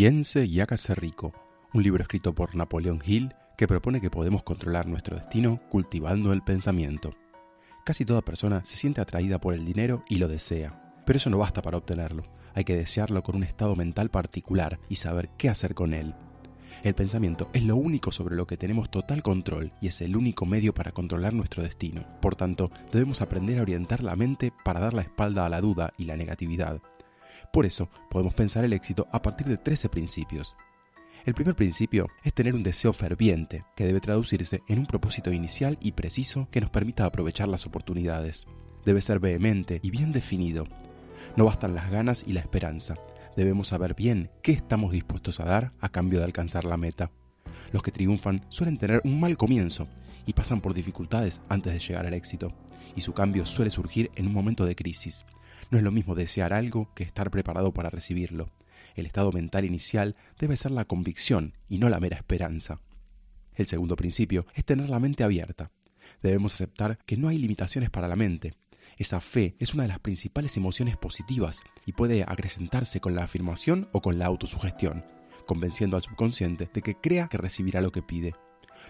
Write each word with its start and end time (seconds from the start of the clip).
Piense 0.00 0.46
y 0.46 0.60
hágase 0.60 0.94
rico, 0.94 1.34
un 1.74 1.82
libro 1.82 2.00
escrito 2.02 2.34
por 2.34 2.54
Napoleón 2.54 3.02
Hill 3.04 3.34
que 3.58 3.68
propone 3.68 4.00
que 4.00 4.08
podemos 4.08 4.42
controlar 4.42 4.86
nuestro 4.86 5.16
destino 5.16 5.60
cultivando 5.68 6.32
el 6.32 6.40
pensamiento. 6.40 7.10
Casi 7.84 8.06
toda 8.06 8.22
persona 8.22 8.62
se 8.64 8.76
siente 8.76 9.02
atraída 9.02 9.42
por 9.42 9.52
el 9.52 9.66
dinero 9.66 10.02
y 10.08 10.16
lo 10.16 10.26
desea, 10.26 10.94
pero 11.04 11.18
eso 11.18 11.28
no 11.28 11.36
basta 11.36 11.60
para 11.60 11.76
obtenerlo. 11.76 12.22
Hay 12.54 12.64
que 12.64 12.76
desearlo 12.76 13.22
con 13.22 13.36
un 13.36 13.42
estado 13.42 13.76
mental 13.76 14.10
particular 14.10 14.80
y 14.88 14.96
saber 14.96 15.28
qué 15.36 15.50
hacer 15.50 15.74
con 15.74 15.92
él. 15.92 16.14
El 16.82 16.94
pensamiento 16.94 17.50
es 17.52 17.62
lo 17.62 17.76
único 17.76 18.10
sobre 18.10 18.36
lo 18.36 18.46
que 18.46 18.56
tenemos 18.56 18.90
total 18.90 19.22
control 19.22 19.70
y 19.82 19.88
es 19.88 20.00
el 20.00 20.16
único 20.16 20.46
medio 20.46 20.72
para 20.72 20.92
controlar 20.92 21.34
nuestro 21.34 21.62
destino. 21.62 22.06
Por 22.22 22.36
tanto, 22.36 22.70
debemos 22.90 23.20
aprender 23.20 23.58
a 23.58 23.62
orientar 23.62 24.02
la 24.02 24.16
mente 24.16 24.50
para 24.64 24.80
dar 24.80 24.94
la 24.94 25.02
espalda 25.02 25.44
a 25.44 25.50
la 25.50 25.60
duda 25.60 25.92
y 25.98 26.04
la 26.04 26.16
negatividad. 26.16 26.80
Por 27.52 27.66
eso, 27.66 27.88
podemos 28.10 28.34
pensar 28.34 28.64
el 28.64 28.72
éxito 28.72 29.08
a 29.10 29.22
partir 29.22 29.48
de 29.48 29.56
13 29.56 29.88
principios. 29.88 30.54
El 31.26 31.34
primer 31.34 31.54
principio 31.54 32.08
es 32.22 32.32
tener 32.32 32.54
un 32.54 32.62
deseo 32.62 32.92
ferviente, 32.92 33.64
que 33.76 33.84
debe 33.84 34.00
traducirse 34.00 34.62
en 34.68 34.78
un 34.78 34.86
propósito 34.86 35.32
inicial 35.32 35.76
y 35.80 35.92
preciso 35.92 36.48
que 36.50 36.60
nos 36.60 36.70
permita 36.70 37.04
aprovechar 37.04 37.48
las 37.48 37.66
oportunidades. 37.66 38.46
Debe 38.84 39.02
ser 39.02 39.18
vehemente 39.18 39.80
y 39.82 39.90
bien 39.90 40.12
definido. 40.12 40.66
No 41.36 41.44
bastan 41.44 41.74
las 41.74 41.90
ganas 41.90 42.24
y 42.26 42.32
la 42.32 42.40
esperanza. 42.40 42.94
Debemos 43.36 43.68
saber 43.68 43.94
bien 43.94 44.30
qué 44.42 44.52
estamos 44.52 44.92
dispuestos 44.92 45.40
a 45.40 45.44
dar 45.44 45.72
a 45.80 45.88
cambio 45.88 46.20
de 46.20 46.24
alcanzar 46.24 46.64
la 46.64 46.76
meta. 46.76 47.10
Los 47.72 47.82
que 47.82 47.92
triunfan 47.92 48.46
suelen 48.48 48.78
tener 48.78 49.00
un 49.04 49.20
mal 49.20 49.36
comienzo 49.36 49.88
y 50.24 50.32
pasan 50.32 50.60
por 50.60 50.72
dificultades 50.72 51.40
antes 51.48 51.72
de 51.72 51.80
llegar 51.80 52.06
al 52.06 52.14
éxito, 52.14 52.52
y 52.96 53.00
su 53.00 53.12
cambio 53.12 53.44
suele 53.44 53.70
surgir 53.70 54.10
en 54.14 54.26
un 54.26 54.32
momento 54.32 54.64
de 54.64 54.76
crisis. 54.76 55.26
No 55.70 55.78
es 55.78 55.84
lo 55.84 55.92
mismo 55.92 56.16
desear 56.16 56.52
algo 56.52 56.92
que 56.94 57.04
estar 57.04 57.30
preparado 57.30 57.72
para 57.72 57.90
recibirlo. 57.90 58.50
El 58.96 59.06
estado 59.06 59.30
mental 59.30 59.64
inicial 59.64 60.16
debe 60.38 60.56
ser 60.56 60.72
la 60.72 60.84
convicción 60.84 61.54
y 61.68 61.78
no 61.78 61.88
la 61.88 62.00
mera 62.00 62.16
esperanza. 62.16 62.80
El 63.54 63.68
segundo 63.68 63.94
principio 63.94 64.46
es 64.54 64.64
tener 64.64 64.90
la 64.90 64.98
mente 64.98 65.22
abierta. 65.22 65.70
Debemos 66.22 66.54
aceptar 66.54 66.98
que 67.06 67.16
no 67.16 67.28
hay 67.28 67.38
limitaciones 67.38 67.88
para 67.88 68.08
la 68.08 68.16
mente. 68.16 68.54
Esa 68.98 69.20
fe 69.20 69.54
es 69.60 69.72
una 69.72 69.84
de 69.84 69.90
las 69.90 70.00
principales 70.00 70.56
emociones 70.56 70.96
positivas 70.96 71.62
y 71.86 71.92
puede 71.92 72.24
acrecentarse 72.24 73.00
con 73.00 73.14
la 73.14 73.22
afirmación 73.22 73.88
o 73.92 74.00
con 74.00 74.18
la 74.18 74.26
autosugestión, 74.26 75.04
convenciendo 75.46 75.96
al 75.96 76.02
subconsciente 76.02 76.68
de 76.72 76.82
que 76.82 76.96
crea 76.96 77.28
que 77.28 77.38
recibirá 77.38 77.80
lo 77.80 77.92
que 77.92 78.02
pide. 78.02 78.34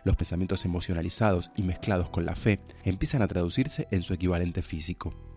Los 0.04 0.16
pensamientos 0.16 0.64
emocionalizados 0.64 1.50
y 1.56 1.62
mezclados 1.62 2.08
con 2.08 2.24
la 2.24 2.36
fe 2.36 2.60
empiezan 2.84 3.20
a 3.20 3.28
traducirse 3.28 3.86
en 3.90 4.02
su 4.02 4.14
equivalente 4.14 4.62
físico. 4.62 5.29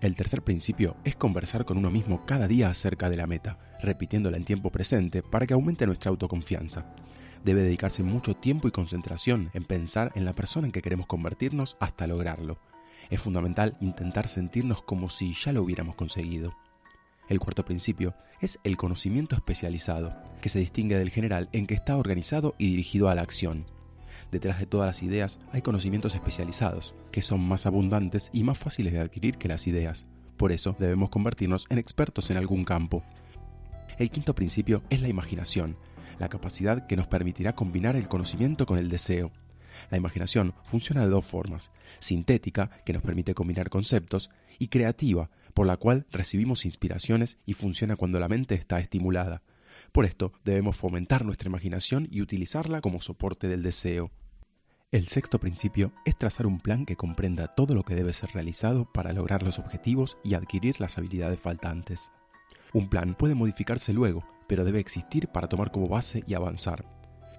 El 0.00 0.14
tercer 0.14 0.42
principio 0.42 0.96
es 1.04 1.16
conversar 1.16 1.64
con 1.64 1.76
uno 1.76 1.90
mismo 1.90 2.24
cada 2.24 2.46
día 2.46 2.70
acerca 2.70 3.10
de 3.10 3.16
la 3.16 3.26
meta, 3.26 3.58
repitiéndola 3.82 4.36
en 4.36 4.44
tiempo 4.44 4.70
presente 4.70 5.24
para 5.24 5.44
que 5.44 5.54
aumente 5.54 5.86
nuestra 5.86 6.10
autoconfianza. 6.10 6.86
Debe 7.44 7.62
dedicarse 7.62 8.04
mucho 8.04 8.34
tiempo 8.34 8.68
y 8.68 8.70
concentración 8.70 9.50
en 9.54 9.64
pensar 9.64 10.12
en 10.14 10.24
la 10.24 10.36
persona 10.36 10.68
en 10.68 10.72
que 10.72 10.82
queremos 10.82 11.08
convertirnos 11.08 11.76
hasta 11.80 12.06
lograrlo. 12.06 12.60
Es 13.10 13.20
fundamental 13.20 13.76
intentar 13.80 14.28
sentirnos 14.28 14.82
como 14.82 15.08
si 15.08 15.34
ya 15.34 15.52
lo 15.52 15.62
hubiéramos 15.62 15.96
conseguido. 15.96 16.54
El 17.28 17.40
cuarto 17.40 17.64
principio 17.64 18.14
es 18.40 18.60
el 18.62 18.76
conocimiento 18.76 19.34
especializado, 19.34 20.14
que 20.40 20.48
se 20.48 20.60
distingue 20.60 20.96
del 20.96 21.10
general 21.10 21.48
en 21.52 21.66
que 21.66 21.74
está 21.74 21.96
organizado 21.96 22.54
y 22.56 22.70
dirigido 22.70 23.08
a 23.08 23.16
la 23.16 23.22
acción. 23.22 23.66
Detrás 24.30 24.58
de 24.58 24.66
todas 24.66 24.86
las 24.86 25.02
ideas 25.02 25.38
hay 25.52 25.62
conocimientos 25.62 26.14
especializados, 26.14 26.94
que 27.10 27.22
son 27.22 27.40
más 27.40 27.66
abundantes 27.66 28.30
y 28.32 28.44
más 28.44 28.58
fáciles 28.58 28.92
de 28.92 29.00
adquirir 29.00 29.38
que 29.38 29.48
las 29.48 29.66
ideas. 29.66 30.06
Por 30.36 30.52
eso 30.52 30.76
debemos 30.78 31.10
convertirnos 31.10 31.66
en 31.70 31.78
expertos 31.78 32.30
en 32.30 32.36
algún 32.36 32.64
campo. 32.64 33.02
El 33.98 34.10
quinto 34.10 34.34
principio 34.34 34.82
es 34.90 35.00
la 35.00 35.08
imaginación, 35.08 35.76
la 36.18 36.28
capacidad 36.28 36.86
que 36.86 36.96
nos 36.96 37.06
permitirá 37.06 37.54
combinar 37.54 37.96
el 37.96 38.08
conocimiento 38.08 38.66
con 38.66 38.78
el 38.78 38.90
deseo. 38.90 39.32
La 39.90 39.98
imaginación 39.98 40.54
funciona 40.64 41.02
de 41.02 41.10
dos 41.10 41.24
formas, 41.24 41.70
sintética, 41.98 42.70
que 42.84 42.92
nos 42.92 43.02
permite 43.02 43.34
combinar 43.34 43.70
conceptos, 43.70 44.30
y 44.58 44.68
creativa, 44.68 45.30
por 45.54 45.66
la 45.66 45.76
cual 45.76 46.06
recibimos 46.10 46.64
inspiraciones 46.64 47.38
y 47.46 47.54
funciona 47.54 47.96
cuando 47.96 48.20
la 48.20 48.28
mente 48.28 48.54
está 48.54 48.80
estimulada. 48.80 49.42
Por 49.92 50.04
esto 50.04 50.32
debemos 50.44 50.76
fomentar 50.76 51.24
nuestra 51.24 51.48
imaginación 51.48 52.08
y 52.10 52.22
utilizarla 52.22 52.80
como 52.80 53.00
soporte 53.00 53.48
del 53.48 53.62
deseo. 53.62 54.10
El 54.90 55.08
sexto 55.08 55.38
principio 55.38 55.92
es 56.06 56.16
trazar 56.16 56.46
un 56.46 56.60
plan 56.60 56.86
que 56.86 56.96
comprenda 56.96 57.48
todo 57.48 57.74
lo 57.74 57.82
que 57.82 57.94
debe 57.94 58.14
ser 58.14 58.30
realizado 58.30 58.90
para 58.90 59.12
lograr 59.12 59.42
los 59.42 59.58
objetivos 59.58 60.16
y 60.24 60.34
adquirir 60.34 60.80
las 60.80 60.96
habilidades 60.96 61.38
faltantes. 61.38 62.10
Un 62.72 62.88
plan 62.88 63.14
puede 63.14 63.34
modificarse 63.34 63.92
luego, 63.92 64.24
pero 64.46 64.64
debe 64.64 64.80
existir 64.80 65.28
para 65.28 65.48
tomar 65.48 65.70
como 65.70 65.88
base 65.88 66.22
y 66.26 66.34
avanzar. 66.34 66.86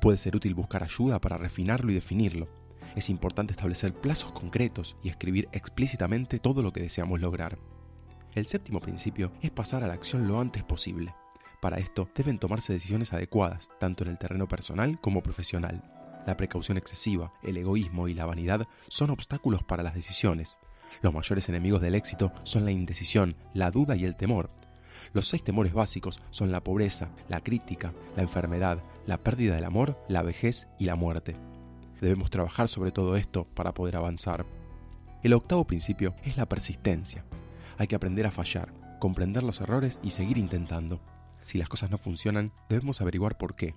Puede 0.01 0.17
ser 0.17 0.35
útil 0.35 0.53
buscar 0.53 0.83
ayuda 0.83 1.19
para 1.19 1.37
refinarlo 1.37 1.91
y 1.91 1.95
definirlo. 1.95 2.47
Es 2.95 3.09
importante 3.09 3.53
establecer 3.53 3.93
plazos 3.93 4.31
concretos 4.31 4.95
y 5.03 5.09
escribir 5.09 5.49
explícitamente 5.51 6.39
todo 6.39 6.61
lo 6.61 6.71
que 6.71 6.81
deseamos 6.81 7.19
lograr. 7.19 7.57
El 8.35 8.45
séptimo 8.45 8.79
principio 8.79 9.31
es 9.41 9.51
pasar 9.51 9.83
a 9.83 9.87
la 9.87 9.93
acción 9.93 10.27
lo 10.27 10.39
antes 10.39 10.63
posible. 10.63 11.13
Para 11.59 11.77
esto 11.77 12.09
deben 12.15 12.39
tomarse 12.39 12.73
decisiones 12.73 13.11
adecuadas, 13.11 13.69
tanto 13.79 14.03
en 14.03 14.09
el 14.09 14.17
terreno 14.17 14.47
personal 14.47 14.99
como 15.01 15.21
profesional. 15.21 15.83
La 16.25 16.37
precaución 16.37 16.77
excesiva, 16.77 17.33
el 17.43 17.57
egoísmo 17.57 18.07
y 18.07 18.13
la 18.13 18.25
vanidad 18.25 18.67
son 18.87 19.09
obstáculos 19.09 19.63
para 19.63 19.83
las 19.83 19.93
decisiones. 19.93 20.57
Los 21.01 21.13
mayores 21.13 21.49
enemigos 21.49 21.81
del 21.81 21.95
éxito 21.95 22.31
son 22.43 22.65
la 22.65 22.71
indecisión, 22.71 23.35
la 23.53 23.71
duda 23.71 23.95
y 23.95 24.05
el 24.05 24.15
temor. 24.15 24.49
Los 25.13 25.27
seis 25.27 25.43
temores 25.43 25.73
básicos 25.73 26.21
son 26.29 26.51
la 26.51 26.63
pobreza, 26.63 27.09
la 27.27 27.41
crítica, 27.41 27.93
la 28.15 28.23
enfermedad, 28.23 28.81
la 29.05 29.17
pérdida 29.17 29.55
del 29.55 29.65
amor, 29.65 29.97
la 30.07 30.21
vejez 30.21 30.67
y 30.77 30.85
la 30.85 30.95
muerte. 30.95 31.35
Debemos 31.99 32.29
trabajar 32.29 32.69
sobre 32.69 32.91
todo 32.91 33.17
esto 33.17 33.45
para 33.45 33.73
poder 33.73 33.97
avanzar. 33.97 34.45
El 35.23 35.33
octavo 35.33 35.65
principio 35.65 36.15
es 36.23 36.37
la 36.37 36.47
persistencia. 36.47 37.25
Hay 37.77 37.87
que 37.87 37.95
aprender 37.95 38.25
a 38.27 38.31
fallar, 38.31 38.71
comprender 38.99 39.43
los 39.43 39.59
errores 39.59 39.99
y 40.03 40.11
seguir 40.11 40.37
intentando. 40.37 41.01
Si 41.49 41.57
las 41.57 41.67
cosas 41.67 41.89
no 41.89 41.97
funcionan, 41.97 42.51
debemos 42.69 43.01
averiguar 43.01 43.39
por 43.39 43.55
qué. 43.55 43.73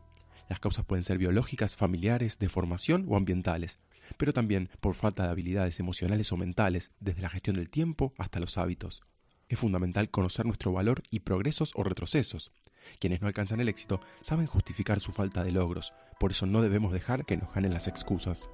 Las 0.51 0.61
causas 0.61 0.85
pueden 0.85 1.05
ser 1.05 1.17
biológicas, 1.17 1.75
familiares, 1.75 2.39
de 2.39 2.51
formación 2.51 3.07
o 3.09 3.17
ambientales, 3.17 3.79
pero 4.19 4.35
también 4.35 4.69
por 4.81 4.95
falta 4.95 5.23
de 5.23 5.31
habilidades 5.31 5.81
emocionales 5.81 6.31
o 6.33 6.37
mentales, 6.37 6.91
desde 7.01 7.23
la 7.23 7.31
gestión 7.31 7.57
del 7.57 7.71
tiempo 7.71 8.13
hasta 8.19 8.41
los 8.41 8.59
hábitos. 8.59 9.01
Es 9.49 9.59
fundamental 9.59 10.11
conocer 10.11 10.45
nuestro 10.45 10.71
valor 10.71 11.03
y 11.09 11.21
progresos 11.21 11.73
o 11.75 11.83
retrocesos. 11.83 12.53
Quienes 13.01 13.23
no 13.23 13.27
alcanzan 13.27 13.61
el 13.61 13.71
éxito 13.71 14.01
saben 14.21 14.45
justificar 14.45 15.01
su 15.01 15.13
falta 15.13 15.43
de 15.43 15.53
logros, 15.53 15.95
por 16.21 16.33
eso 16.33 16.45
no 16.45 16.61
debemos 16.61 16.93
dejar 16.93 17.25
que 17.25 17.39
nos 17.39 17.55
ganen 17.55 17.73
las 17.73 17.89
excusas. 17.89 18.51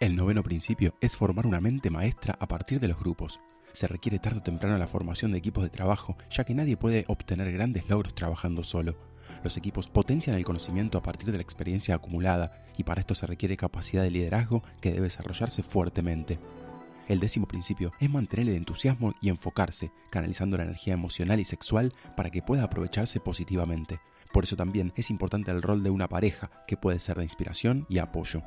El 0.00 0.16
noveno 0.16 0.42
principio 0.42 0.94
es 1.02 1.16
formar 1.16 1.46
una 1.46 1.60
mente 1.60 1.90
maestra 1.90 2.38
a 2.40 2.48
partir 2.48 2.80
de 2.80 2.88
los 2.88 2.98
grupos 2.98 3.40
se 3.72 3.86
requiere 3.86 4.18
tarde 4.18 4.38
o 4.38 4.42
temprano 4.42 4.78
la 4.78 4.86
formación 4.86 5.32
de 5.32 5.38
equipos 5.38 5.64
de 5.64 5.70
trabajo, 5.70 6.16
ya 6.30 6.44
que 6.44 6.54
nadie 6.54 6.76
puede 6.76 7.04
obtener 7.08 7.52
grandes 7.52 7.88
logros 7.88 8.14
trabajando 8.14 8.62
solo. 8.64 8.96
Los 9.44 9.56
equipos 9.56 9.88
potencian 9.88 10.36
el 10.36 10.44
conocimiento 10.44 10.98
a 10.98 11.02
partir 11.02 11.30
de 11.30 11.38
la 11.38 11.42
experiencia 11.42 11.94
acumulada 11.94 12.64
y 12.76 12.84
para 12.84 13.00
esto 13.00 13.14
se 13.14 13.26
requiere 13.26 13.56
capacidad 13.56 14.02
de 14.02 14.10
liderazgo 14.10 14.62
que 14.80 14.90
debe 14.90 15.04
desarrollarse 15.04 15.62
fuertemente. 15.62 16.38
El 17.08 17.20
décimo 17.20 17.46
principio 17.46 17.92
es 18.00 18.10
mantener 18.10 18.48
el 18.48 18.56
entusiasmo 18.56 19.14
y 19.22 19.30
enfocarse, 19.30 19.90
canalizando 20.10 20.58
la 20.58 20.64
energía 20.64 20.92
emocional 20.92 21.40
y 21.40 21.44
sexual 21.44 21.94
para 22.16 22.30
que 22.30 22.42
pueda 22.42 22.64
aprovecharse 22.64 23.18
positivamente. 23.18 24.00
Por 24.32 24.44
eso 24.44 24.56
también 24.56 24.92
es 24.94 25.08
importante 25.08 25.50
el 25.50 25.62
rol 25.62 25.82
de 25.82 25.90
una 25.90 26.08
pareja, 26.08 26.50
que 26.66 26.76
puede 26.76 27.00
ser 27.00 27.16
de 27.16 27.24
inspiración 27.24 27.86
y 27.88 27.98
apoyo. 27.98 28.42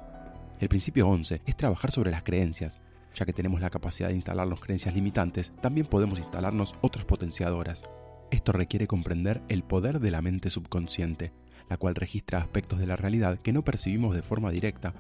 El 0.60 0.70
principio 0.70 1.08
11 1.08 1.42
es 1.44 1.58
trabajar 1.58 1.90
sobre 1.90 2.12
las 2.12 2.22
creencias, 2.22 2.80
ya 3.14 3.26
que 3.26 3.34
tenemos 3.34 3.62
la 3.62 3.70
capacidad 3.70 4.10
de 4.10 4.16
instalarnos 4.16 4.60
creencias 4.60 4.96
limitantes, 4.96 5.52
también 5.62 5.88
podemos 5.88 6.20
instalarnos 6.20 6.76
otras 6.82 7.06
potenciadoras. 7.06 7.84
Esto 8.32 8.52
requiere 8.52 8.88
comprender 8.88 9.42
el 9.50 9.64
poder 9.64 10.00
de 10.00 10.12
la 10.12 10.22
mente 10.22 10.50
subconsciente, 10.50 11.34
la 11.70 11.78
cual 11.78 11.96
registra 11.96 12.40
aspectos 12.40 12.80
de 12.80 12.88
la 12.88 12.96
realidad 12.96 13.40
que 13.40 13.54
no 13.54 13.64
percibimos 13.64 14.16
de 14.16 14.22
forma 14.22 14.52
directa. 14.52 14.94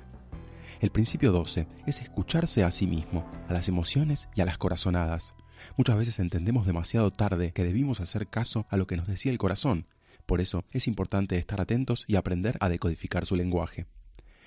El 0.81 0.89
principio 0.89 1.31
12 1.31 1.67
es 1.85 2.01
escucharse 2.01 2.63
a 2.63 2.71
sí 2.71 2.87
mismo, 2.87 3.29
a 3.47 3.53
las 3.53 3.67
emociones 3.67 4.27
y 4.35 4.41
a 4.41 4.45
las 4.45 4.57
corazonadas. 4.57 5.33
Muchas 5.77 5.97
veces 5.97 6.19
entendemos 6.19 6.65
demasiado 6.65 7.11
tarde 7.11 7.51
que 7.51 7.63
debimos 7.63 8.01
hacer 8.01 8.27
caso 8.27 8.65
a 8.69 8.77
lo 8.77 8.87
que 8.87 8.97
nos 8.97 9.07
decía 9.07 9.31
el 9.31 9.37
corazón. 9.37 9.85
Por 10.25 10.41
eso 10.41 10.65
es 10.71 10.87
importante 10.87 11.37
estar 11.37 11.61
atentos 11.61 12.03
y 12.07 12.15
aprender 12.15 12.57
a 12.59 12.69
decodificar 12.69 13.25
su 13.25 13.35
lenguaje. 13.35 13.85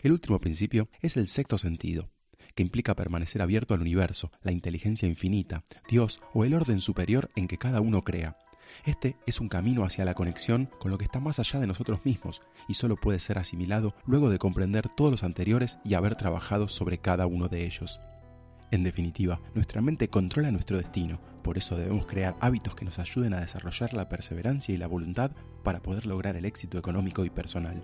El 0.03 0.13
último 0.13 0.41
principio 0.41 0.89
es 1.01 1.17
el 1.17 1.29
sexto 1.29 1.57
sentido, 1.57 2.11
que 2.55 2.63
implica 2.63 2.95
permanecer 2.95 3.43
abierto 3.43 3.75
al 3.75 3.81
universo, 3.81 4.31
la 4.43 4.53
inteligencia 4.53 5.09
infinita, 5.09 5.65
Dios 5.89 6.21
o 6.33 6.45
el 6.45 6.55
orden 6.55 6.81
superior 6.81 7.31
en 7.37 7.49
que 7.49 7.59
cada 7.59 7.81
uno 7.81 8.03
crea. 8.03 8.37
Este 8.85 9.17
es 9.27 9.41
un 9.41 9.49
camino 9.49 9.85
hacia 9.85 10.05
la 10.05 10.15
conexión 10.15 10.69
con 10.79 10.91
lo 10.91 10.99
que 10.99 11.05
está 11.05 11.21
más 11.21 11.39
allá 11.39 11.61
de 11.61 11.67
nosotros 11.67 12.05
mismos 12.05 12.43
y 12.69 12.75
solo 12.75 12.97
puede 12.97 13.19
ser 13.19 13.39
asimilado 13.39 13.95
luego 14.07 14.31
de 14.31 14.39
comprender 14.39 14.89
todos 14.89 15.11
los 15.11 15.25
anteriores 15.25 15.79
y 15.85 15.95
haber 15.95 16.17
trabajado 16.17 16.69
sobre 16.69 16.99
cada 16.99 17.27
uno 17.27 17.49
de 17.49 17.65
ellos. 17.65 18.01
En 18.71 18.83
definitiva, 18.83 19.41
nuestra 19.55 19.81
mente 19.81 20.09
controla 20.09 20.51
nuestro 20.51 20.79
destino, 20.79 21.21
por 21.43 21.59
eso 21.59 21.77
debemos 21.77 22.07
crear 22.07 22.35
hábitos 22.41 22.75
que 22.75 22.85
nos 22.85 22.99
ayuden 22.99 23.35
a 23.35 23.41
desarrollar 23.41 23.95
la 23.95 24.09
perseverancia 24.09 24.75
y 24.75 24.79
la 24.79 24.87
voluntad 24.87 25.31
para 25.63 25.81
poder 25.81 26.07
lograr 26.07 26.37
el 26.37 26.45
éxito 26.45 26.79
económico 26.79 27.25
y 27.25 27.31
personal. 27.31 27.83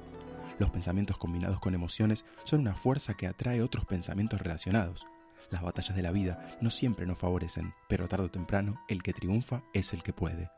Los 0.60 0.68
pensamientos 0.68 1.16
combinados 1.16 1.58
con 1.58 1.74
emociones 1.74 2.26
son 2.44 2.60
una 2.60 2.74
fuerza 2.74 3.14
que 3.14 3.26
atrae 3.26 3.62
otros 3.62 3.86
pensamientos 3.86 4.42
relacionados. 4.42 5.06
Las 5.50 5.62
batallas 5.62 5.96
de 5.96 6.02
la 6.02 6.12
vida 6.12 6.58
no 6.60 6.68
siempre 6.68 7.06
nos 7.06 7.18
favorecen, 7.18 7.72
pero 7.88 8.08
tarde 8.08 8.26
o 8.26 8.30
temprano 8.30 8.78
el 8.86 9.02
que 9.02 9.14
triunfa 9.14 9.62
es 9.72 9.94
el 9.94 10.02
que 10.02 10.12
puede. 10.12 10.50